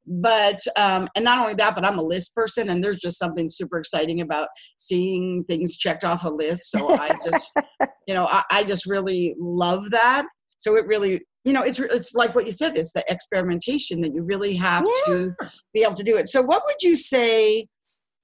[0.07, 3.47] But um, and not only that, but I'm a list person, and there's just something
[3.47, 6.71] super exciting about seeing things checked off a list.
[6.71, 7.51] So I just,
[8.07, 10.25] you know, I, I just really love that.
[10.57, 14.13] So it really you know it's it's like what you said it's the experimentation that
[14.13, 15.13] you really have yeah.
[15.13, 15.35] to
[15.73, 17.65] be able to do it so what would you say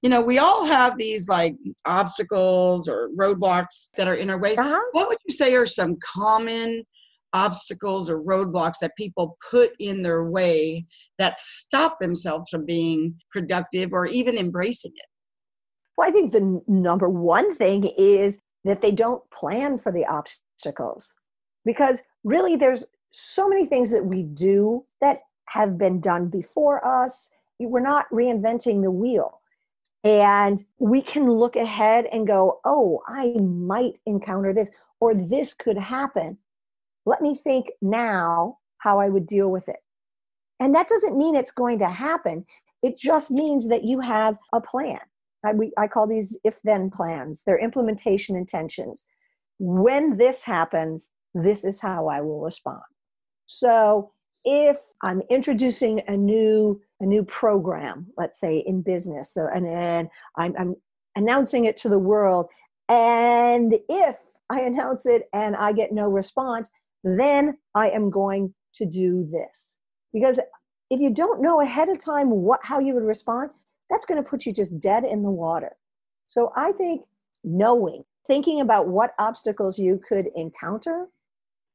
[0.06, 4.54] you know, we all have these like obstacles or roadblocks that are in our way.
[4.54, 4.78] Uh-huh.
[4.92, 6.84] What would you say are some common
[7.32, 10.86] obstacles or roadblocks that people put in their way
[11.18, 15.08] that stop themselves from being productive or even embracing it?
[15.98, 21.12] Well, I think the number one thing is that they don't plan for the obstacles
[21.64, 25.16] because really there's so many things that we do that
[25.48, 27.28] have been done before us.
[27.58, 29.40] We're not reinventing the wheel.
[30.06, 35.76] And we can look ahead and go, oh, I might encounter this, or this could
[35.76, 36.38] happen.
[37.06, 39.80] Let me think now how I would deal with it.
[40.60, 42.46] And that doesn't mean it's going to happen.
[42.84, 45.00] It just means that you have a plan.
[45.44, 49.06] I, we, I call these if then plans, they're implementation intentions.
[49.58, 52.82] When this happens, this is how I will respond.
[53.46, 54.12] So
[54.44, 60.08] if I'm introducing a new a new program, let's say in business, so, and, then
[60.36, 60.76] I'm, I'm
[61.14, 62.48] announcing it to the world,
[62.88, 66.70] and if I announce it and I get no response,
[67.04, 69.78] then I am going to do this.
[70.12, 70.38] Because
[70.90, 73.50] if you don't know ahead of time what how you would respond,
[73.90, 75.76] that's going to put you just dead in the water.
[76.26, 77.02] So I think
[77.44, 81.08] knowing, thinking about what obstacles you could encounter,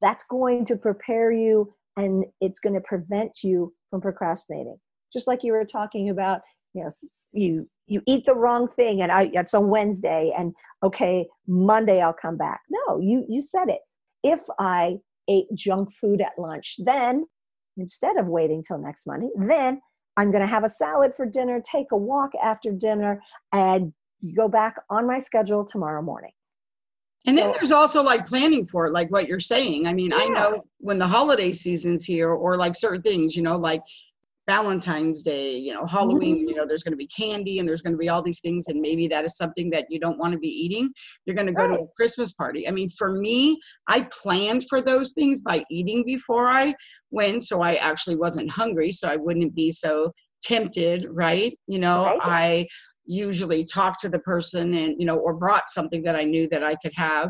[0.02, 4.78] that's going to prepare you and it's going to prevent you from procrastinating
[5.12, 6.42] just like you were talking about
[6.74, 6.90] you know
[7.34, 12.14] you you eat the wrong thing and I, it's a wednesday and okay monday i'll
[12.14, 13.80] come back no you you said it
[14.24, 14.98] if i
[15.30, 17.26] ate junk food at lunch then
[17.78, 19.82] instead of waiting till next monday then
[20.18, 23.22] i'm going to have a salad for dinner take a walk after dinner
[23.54, 23.94] and
[24.36, 26.32] go back on my schedule tomorrow morning
[27.26, 29.86] and then there's also like planning for it, like what you're saying.
[29.86, 30.18] I mean, yeah.
[30.18, 33.84] I know when the holiday season's here, or like certain things, you know, like
[34.48, 36.50] Valentine's Day, you know, Halloween, mm-hmm.
[36.50, 38.68] you know, there's going to be candy and there's going to be all these things.
[38.68, 40.90] And maybe that is something that you don't want to be eating.
[41.26, 41.78] You're going to go right.
[41.78, 42.68] to a Christmas party.
[42.68, 46.74] I mean, for me, I planned for those things by eating before I
[47.12, 47.44] went.
[47.44, 48.92] So I actually wasn't hungry.
[48.92, 51.58] So I wouldn't be so tempted, right?
[51.68, 52.20] You know, right.
[52.22, 52.68] I
[53.06, 56.64] usually talked to the person and you know or brought something that i knew that
[56.64, 57.30] i could have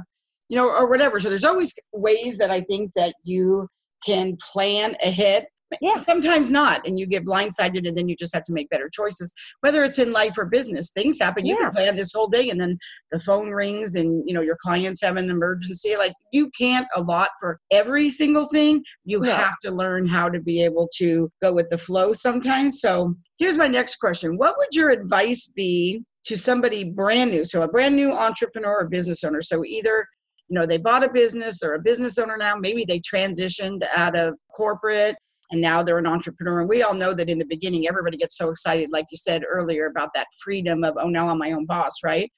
[0.50, 3.68] you know or whatever so there's always ways that i think that you
[4.06, 5.46] can plan ahead
[5.82, 5.94] yeah.
[5.96, 9.34] sometimes not and you get blindsided and then you just have to make better choices.
[9.62, 11.46] Whether it's in life or business things happen.
[11.46, 11.66] You yeah.
[11.66, 12.78] can plan this whole day and then
[13.12, 15.96] the phone rings and you know your clients have an emergency.
[15.98, 18.84] Like you can't allot for every single thing.
[19.06, 19.38] You yeah.
[19.38, 22.82] have to learn how to be able to go with the flow sometimes.
[22.82, 24.38] So here's my next question.
[24.38, 27.46] What would your advice be to somebody brand new?
[27.46, 29.42] So a brand new entrepreneur or business owner.
[29.42, 30.08] So either
[30.50, 32.56] you know they bought a business they're a business owner now.
[32.56, 35.16] Maybe they transitioned out of corporate
[35.52, 36.62] and now they're an entrepreneur.
[36.62, 39.44] And we all know that in the beginning, everybody gets so excited, like you said
[39.48, 42.32] earlier, about that freedom of, oh, now I'm my own boss, right?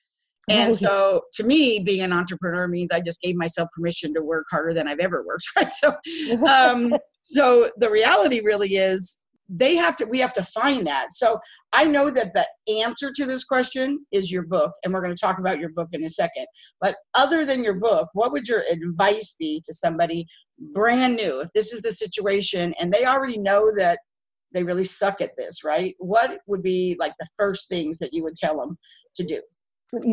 [0.50, 4.46] And so to me, being an entrepreneur means I just gave myself permission to work
[4.52, 5.72] harder than I've ever worked, right?
[5.72, 5.96] So,
[6.48, 11.38] um, so the reality really is they have to we have to find that so
[11.74, 12.48] i know that the
[12.82, 15.90] answer to this question is your book and we're going to talk about your book
[15.92, 16.46] in a second
[16.80, 20.26] but other than your book what would your advice be to somebody
[20.60, 24.00] brand new if this is the situation and they already know that
[24.54, 25.96] they really suck at this right?
[26.00, 28.78] What would be like the first things that you would tell them
[29.16, 29.42] to do?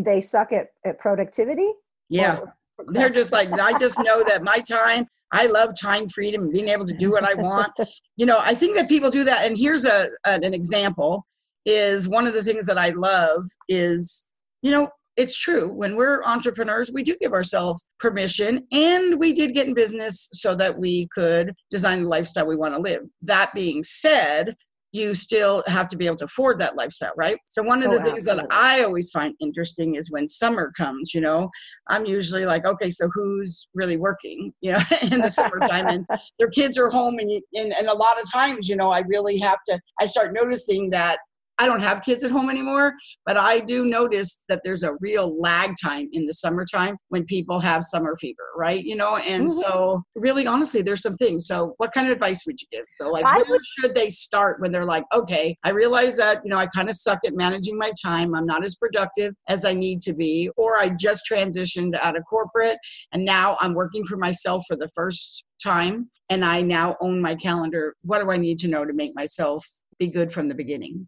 [0.04, 1.72] They suck at, at productivity?
[2.08, 2.38] Yeah.
[2.38, 2.54] Or,
[2.88, 6.68] they're just like i just know that my time i love time freedom and being
[6.68, 7.72] able to do what i want.
[8.16, 11.26] You know i think that people do that and here's a an example
[11.64, 14.26] is one of the things that i love is
[14.62, 14.88] you know
[15.20, 15.68] it's true.
[15.68, 20.54] When we're entrepreneurs, we do give ourselves permission and we did get in business so
[20.54, 23.02] that we could design the lifestyle we want to live.
[23.20, 24.56] That being said,
[24.92, 27.38] you still have to be able to afford that lifestyle, right?
[27.50, 28.48] So one of the oh, things absolutely.
[28.48, 31.50] that I always find interesting is when summer comes, you know,
[31.88, 34.80] I'm usually like, okay, so who's really working, you know,
[35.12, 36.06] in the summertime and
[36.38, 39.00] their kids are home and, you, and, and a lot of times, you know, I
[39.00, 41.18] really have to, I start noticing that
[41.60, 42.94] I don't have kids at home anymore,
[43.26, 47.60] but I do notice that there's a real lag time in the summertime when people
[47.60, 48.82] have summer fever, right?
[48.82, 49.60] You know, and mm-hmm.
[49.60, 51.46] so really honestly, there's some things.
[51.46, 52.86] So what kind of advice would you give?
[52.88, 56.50] So like where would, should they start when they're like, okay, I realize that, you
[56.50, 58.34] know, I kind of suck at managing my time.
[58.34, 62.22] I'm not as productive as I need to be, or I just transitioned out of
[62.24, 62.78] corporate
[63.12, 67.34] and now I'm working for myself for the first time and I now own my
[67.34, 67.96] calendar.
[68.00, 69.62] What do I need to know to make myself
[69.98, 71.06] be good from the beginning?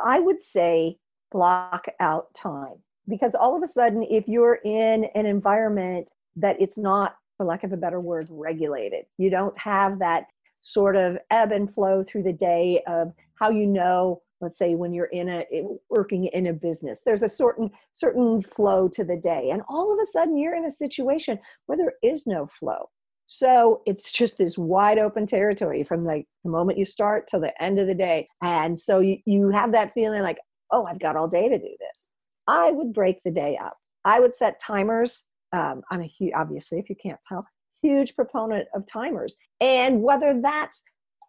[0.00, 0.96] I would say
[1.30, 6.78] block out time because all of a sudden, if you're in an environment that it's
[6.78, 10.26] not, for lack of a better word, regulated, you don't have that
[10.60, 14.92] sort of ebb and flow through the day of how you know let's say when
[14.92, 15.44] you're in a
[15.90, 19.50] working in a business there's a certain certain flow to the day.
[19.50, 22.88] And all of a sudden you're in a situation where there is no flow
[23.30, 27.62] so it's just this wide open territory from like the moment you start till the
[27.62, 28.26] end of the day.
[28.42, 30.38] And so you, you have that feeling like,
[30.70, 32.10] oh, I've got all day to do this.
[32.46, 33.76] I would break the day up.
[34.06, 35.26] I would set timers.
[35.52, 37.46] Um, I'm a huge, obviously, if you can't tell,
[37.82, 39.36] huge proponent of timers.
[39.60, 40.82] And whether that's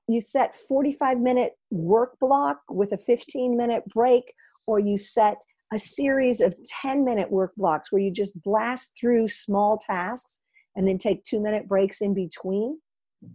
[0.08, 4.34] you set 45 minute work block with a 15 minute break,
[4.68, 5.36] or you set
[5.74, 10.40] a series of 10 minute work blocks where you just blast through small tasks
[10.76, 12.80] and then take two minute breaks in between.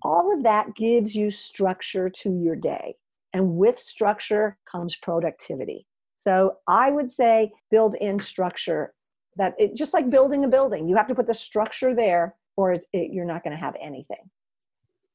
[0.03, 2.94] All of that gives you structure to your day.
[3.33, 5.87] And with structure comes productivity.
[6.16, 8.94] So I would say build in structure
[9.37, 12.73] that it, just like building a building, you have to put the structure there or
[12.73, 14.31] it, you're not going to have anything.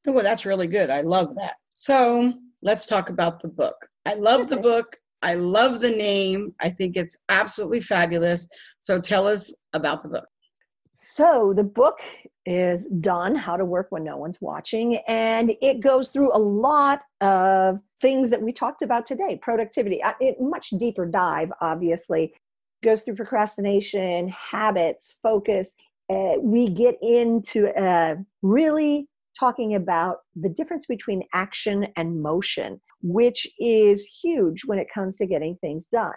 [0.08, 0.90] Oh, that's really good.
[0.90, 1.56] I love that.
[1.74, 3.76] So let's talk about the book.
[4.06, 4.56] I love okay.
[4.56, 4.98] the book.
[5.22, 6.54] I love the name.
[6.60, 8.48] I think it's absolutely fabulous.
[8.82, 10.28] So tell us about the book.
[11.02, 12.02] So the book
[12.46, 17.04] is done, How to Work When No One's Watching, and it goes through a lot
[17.22, 22.34] of things that we talked about today productivity, uh, it, much deeper dive, obviously.
[22.84, 25.74] Goes through procrastination, habits, focus.
[26.10, 29.08] Uh, we get into uh, really
[29.40, 35.26] talking about the difference between action and motion, which is huge when it comes to
[35.26, 36.12] getting things done.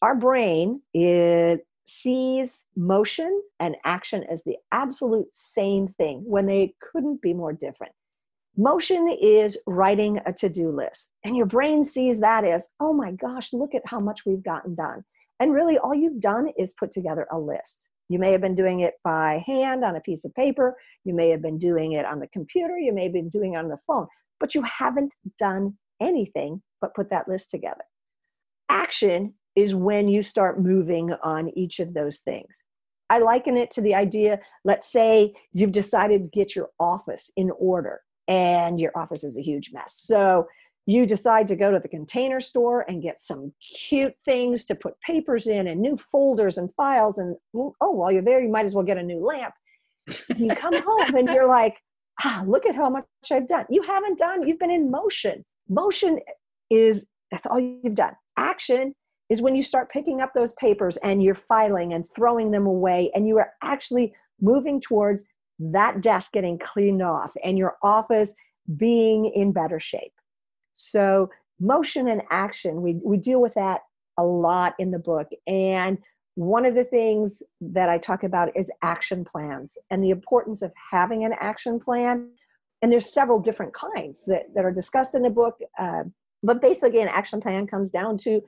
[0.00, 7.22] Our brain is sees motion and action as the absolute same thing when they couldn't
[7.22, 7.92] be more different.
[8.56, 13.10] Motion is writing a to do list, and your brain sees that as, oh my
[13.12, 15.04] gosh, look at how much we've gotten done.
[15.40, 17.88] And really, all you've done is put together a list.
[18.08, 21.30] You may have been doing it by hand on a piece of paper, you may
[21.30, 23.78] have been doing it on the computer, you may have been doing it on the
[23.86, 24.06] phone,
[24.38, 27.84] but you haven't done anything but put that list together.
[28.68, 32.62] Action is when you start moving on each of those things.
[33.10, 37.50] I liken it to the idea let's say you've decided to get your office in
[37.58, 39.94] order and your office is a huge mess.
[39.94, 40.46] So
[40.86, 43.52] you decide to go to the container store and get some
[43.88, 48.22] cute things to put papers in and new folders and files and oh while you're
[48.22, 49.54] there you might as well get a new lamp
[50.36, 51.78] you come home and you're like
[52.24, 56.18] ah, look at how much i've done you haven't done you've been in motion motion
[56.68, 58.92] is that's all you've done action
[59.32, 63.10] is when you start picking up those papers and you're filing and throwing them away
[63.14, 65.26] and you are actually moving towards
[65.58, 68.34] that desk getting cleaned off and your office
[68.76, 70.12] being in better shape
[70.72, 71.30] so,
[71.60, 73.82] motion and action, we, we deal with that
[74.18, 75.28] a lot in the book.
[75.46, 75.98] And
[76.34, 80.72] one of the things that I talk about is action plans and the importance of
[80.90, 82.30] having an action plan.
[82.80, 85.58] And there's several different kinds that, that are discussed in the book.
[85.78, 86.04] Uh,
[86.42, 88.40] but basically, an action plan comes down to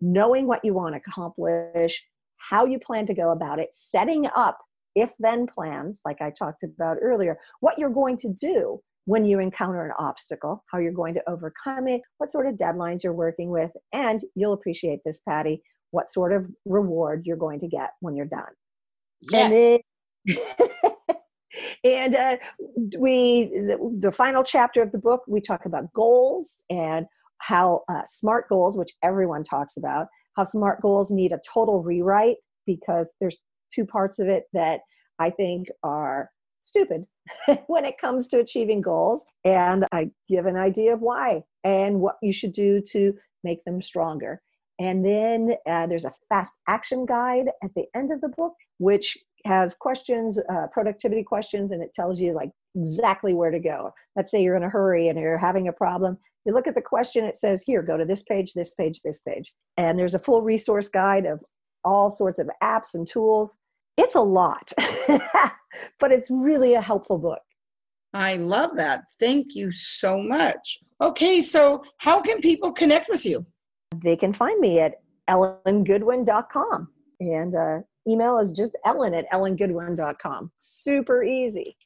[0.00, 4.58] knowing what you want to accomplish, how you plan to go about it, setting up
[4.96, 9.38] if then plans, like I talked about earlier, what you're going to do when you
[9.38, 13.50] encounter an obstacle, how you're going to overcome it, what sort of deadlines you're working
[13.50, 18.16] with, and you'll appreciate this, Patty, what sort of reward you're going to get when
[18.16, 18.42] you're done.
[19.30, 19.52] Yes.
[20.26, 21.06] And, then,
[21.84, 22.36] and uh,
[22.98, 27.06] we, the, the, final chapter of the book, we talk about goals and
[27.38, 30.06] how uh, SMART goals, which everyone talks about,
[30.36, 33.40] how SMART goals need a total rewrite because there's
[33.72, 34.80] two parts of it that
[35.18, 36.30] I think are
[36.62, 37.04] stupid
[37.66, 39.24] when it comes to achieving goals.
[39.44, 43.14] And I give an idea of why and what you should do to
[43.44, 44.40] make them stronger.
[44.78, 49.16] And then uh, there's a fast action guide at the end of the book, which
[49.46, 53.92] has questions, uh, productivity questions, and it tells you like exactly where to go.
[54.14, 56.18] Let's say you're in a hurry and you're having a problem.
[56.44, 59.20] You look at the question, it says, here, go to this page, this page, this
[59.20, 59.52] page.
[59.76, 61.42] And there's a full resource guide of
[61.84, 63.58] all sorts of apps and tools
[63.96, 64.72] it's a lot,
[66.00, 67.40] but it's really a helpful book.
[68.12, 69.04] I love that.
[69.18, 70.78] Thank you so much.
[71.00, 73.44] Okay, so how can people connect with you?
[74.02, 74.96] They can find me at
[75.28, 76.88] ellengoodwin.com
[77.20, 80.50] and uh, email is just ellen at ellengoodwin.com.
[80.58, 81.76] Super easy.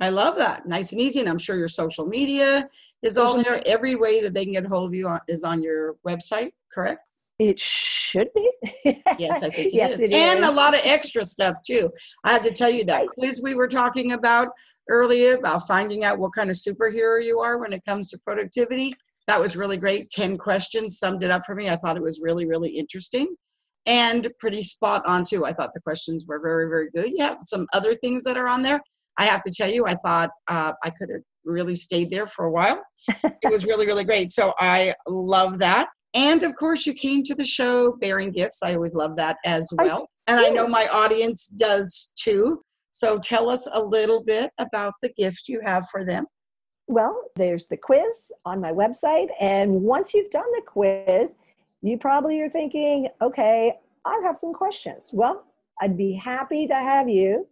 [0.00, 0.66] I love that.
[0.66, 1.20] Nice and easy.
[1.20, 2.68] And I'm sure your social media
[3.02, 3.60] is all there.
[3.66, 7.00] Every way that they can get a hold of you is on your website, correct?
[7.38, 8.50] It should be.
[9.18, 10.00] yes, I think it yes, is.
[10.00, 10.46] It and is.
[10.46, 11.90] a lot of extra stuff too.
[12.24, 13.08] I have to tell you that right.
[13.16, 14.48] quiz we were talking about
[14.88, 18.94] earlier about finding out what kind of superhero you are when it comes to productivity.
[19.26, 20.10] That was really great.
[20.10, 21.68] 10 questions summed it up for me.
[21.68, 23.36] I thought it was really, really interesting
[23.86, 25.44] and pretty spot on too.
[25.44, 27.10] I thought the questions were very, very good.
[27.10, 28.80] You have some other things that are on there.
[29.18, 32.44] I have to tell you, I thought uh, I could have really stayed there for
[32.44, 32.80] a while.
[33.08, 34.30] it was really, really great.
[34.30, 35.88] So I love that.
[36.14, 38.62] And of course, you came to the show bearing gifts.
[38.62, 40.08] I always love that as well.
[40.26, 42.62] I and I know my audience does too.
[42.92, 46.26] So tell us a little bit about the gift you have for them.
[46.86, 49.28] Well, there's the quiz on my website.
[49.40, 51.36] And once you've done the quiz,
[51.82, 55.10] you probably are thinking, okay, I have some questions.
[55.12, 55.44] Well,
[55.80, 57.44] I'd be happy to have you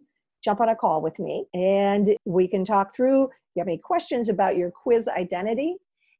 [0.43, 3.25] jump on a call with me and we can talk through.
[3.25, 5.77] If you have any questions about your quiz identity,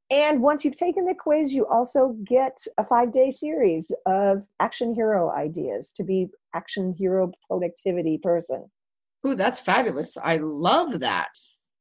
[0.10, 4.94] and once you've taken the quiz, you also get a five day series of action
[4.94, 8.70] hero ideas to be action hero productivity person.
[9.26, 10.16] Ooh, that's fabulous.
[10.24, 11.28] I love that.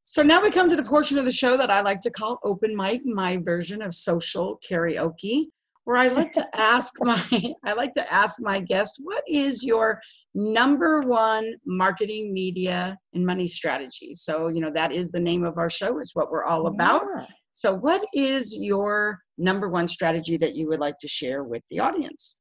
[0.03, 2.41] So now we come to the portion of the show that I like to call
[2.45, 5.47] open mic, my version of social karaoke,
[5.87, 10.01] where I like to ask my I like to ask my guest, what is your
[10.35, 14.13] number one marketing media and money strategy?
[14.13, 17.05] So, you know, that is the name of our show, is what we're all about.
[17.17, 17.27] Yeah.
[17.53, 21.81] So, what is your number one strategy that you would like to share with the
[21.81, 22.39] audience?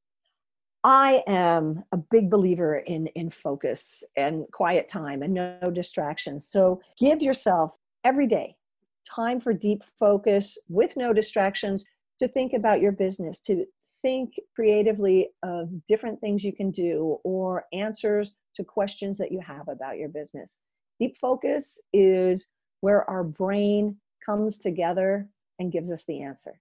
[0.83, 6.47] I am a big believer in in focus and quiet time and no distractions.
[6.49, 8.55] So give yourself every day
[9.05, 11.85] time for deep focus with no distractions
[12.19, 13.65] to think about your business, to
[14.01, 19.67] think creatively of different things you can do or answers to questions that you have
[19.67, 20.59] about your business.
[20.99, 22.47] Deep focus is
[22.81, 25.27] where our brain comes together
[25.59, 26.59] and gives us the answer.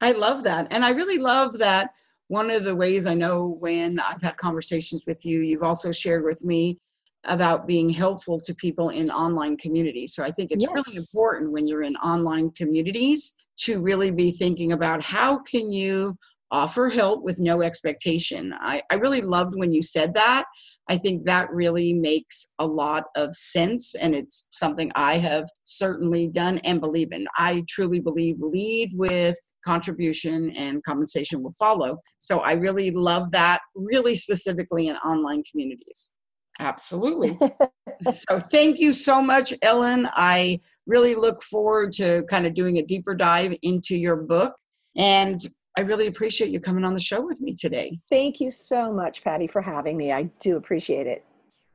[0.00, 0.66] I love that.
[0.70, 1.90] And I really love that
[2.28, 6.24] one of the ways I know when I've had conversations with you, you've also shared
[6.24, 6.78] with me
[7.24, 10.14] about being helpful to people in online communities.
[10.14, 10.72] So I think it's yes.
[10.72, 16.16] really important when you're in online communities to really be thinking about how can you
[16.52, 18.54] offer help with no expectation.
[18.60, 20.44] I, I really loved when you said that.
[20.88, 26.28] I think that really makes a lot of sense, and it's something I have certainly
[26.28, 27.26] done and believe in.
[27.36, 31.98] I truly believe lead with contribution and compensation will follow.
[32.18, 36.10] So I really love that, really specifically in online communities.
[36.58, 37.38] Absolutely.
[38.10, 40.08] so thank you so much, Ellen.
[40.12, 44.54] I really look forward to kind of doing a deeper dive into your book.
[44.96, 45.40] And
[45.76, 47.98] I really appreciate you coming on the show with me today.
[48.10, 50.12] Thank you so much, Patty, for having me.
[50.12, 51.24] I do appreciate it.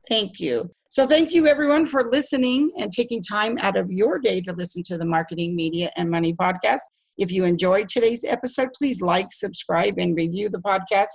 [0.08, 0.70] Thank you.
[0.90, 4.82] So, thank you everyone for listening and taking time out of your day to listen
[4.84, 6.80] to the Marketing, Media, and Money podcast.
[7.18, 11.08] If you enjoyed today's episode, please like, subscribe, and review the podcast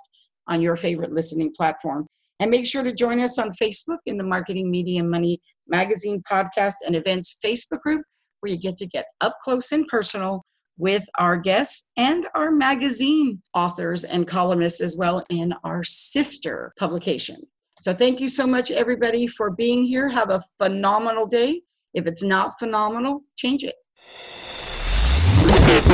[0.47, 2.05] on your favorite listening platform.
[2.39, 6.21] And make sure to join us on Facebook in the Marketing, Media, and Money magazine,
[6.29, 8.03] podcast, and events Facebook group,
[8.39, 10.43] where you get to get up close and personal
[10.77, 17.37] with our guests and our magazine authors and columnists as well in our sister publication.
[17.79, 20.09] So, thank you so much, everybody, for being here.
[20.09, 21.61] Have a phenomenal day.
[21.93, 23.75] If it's not phenomenal, change it.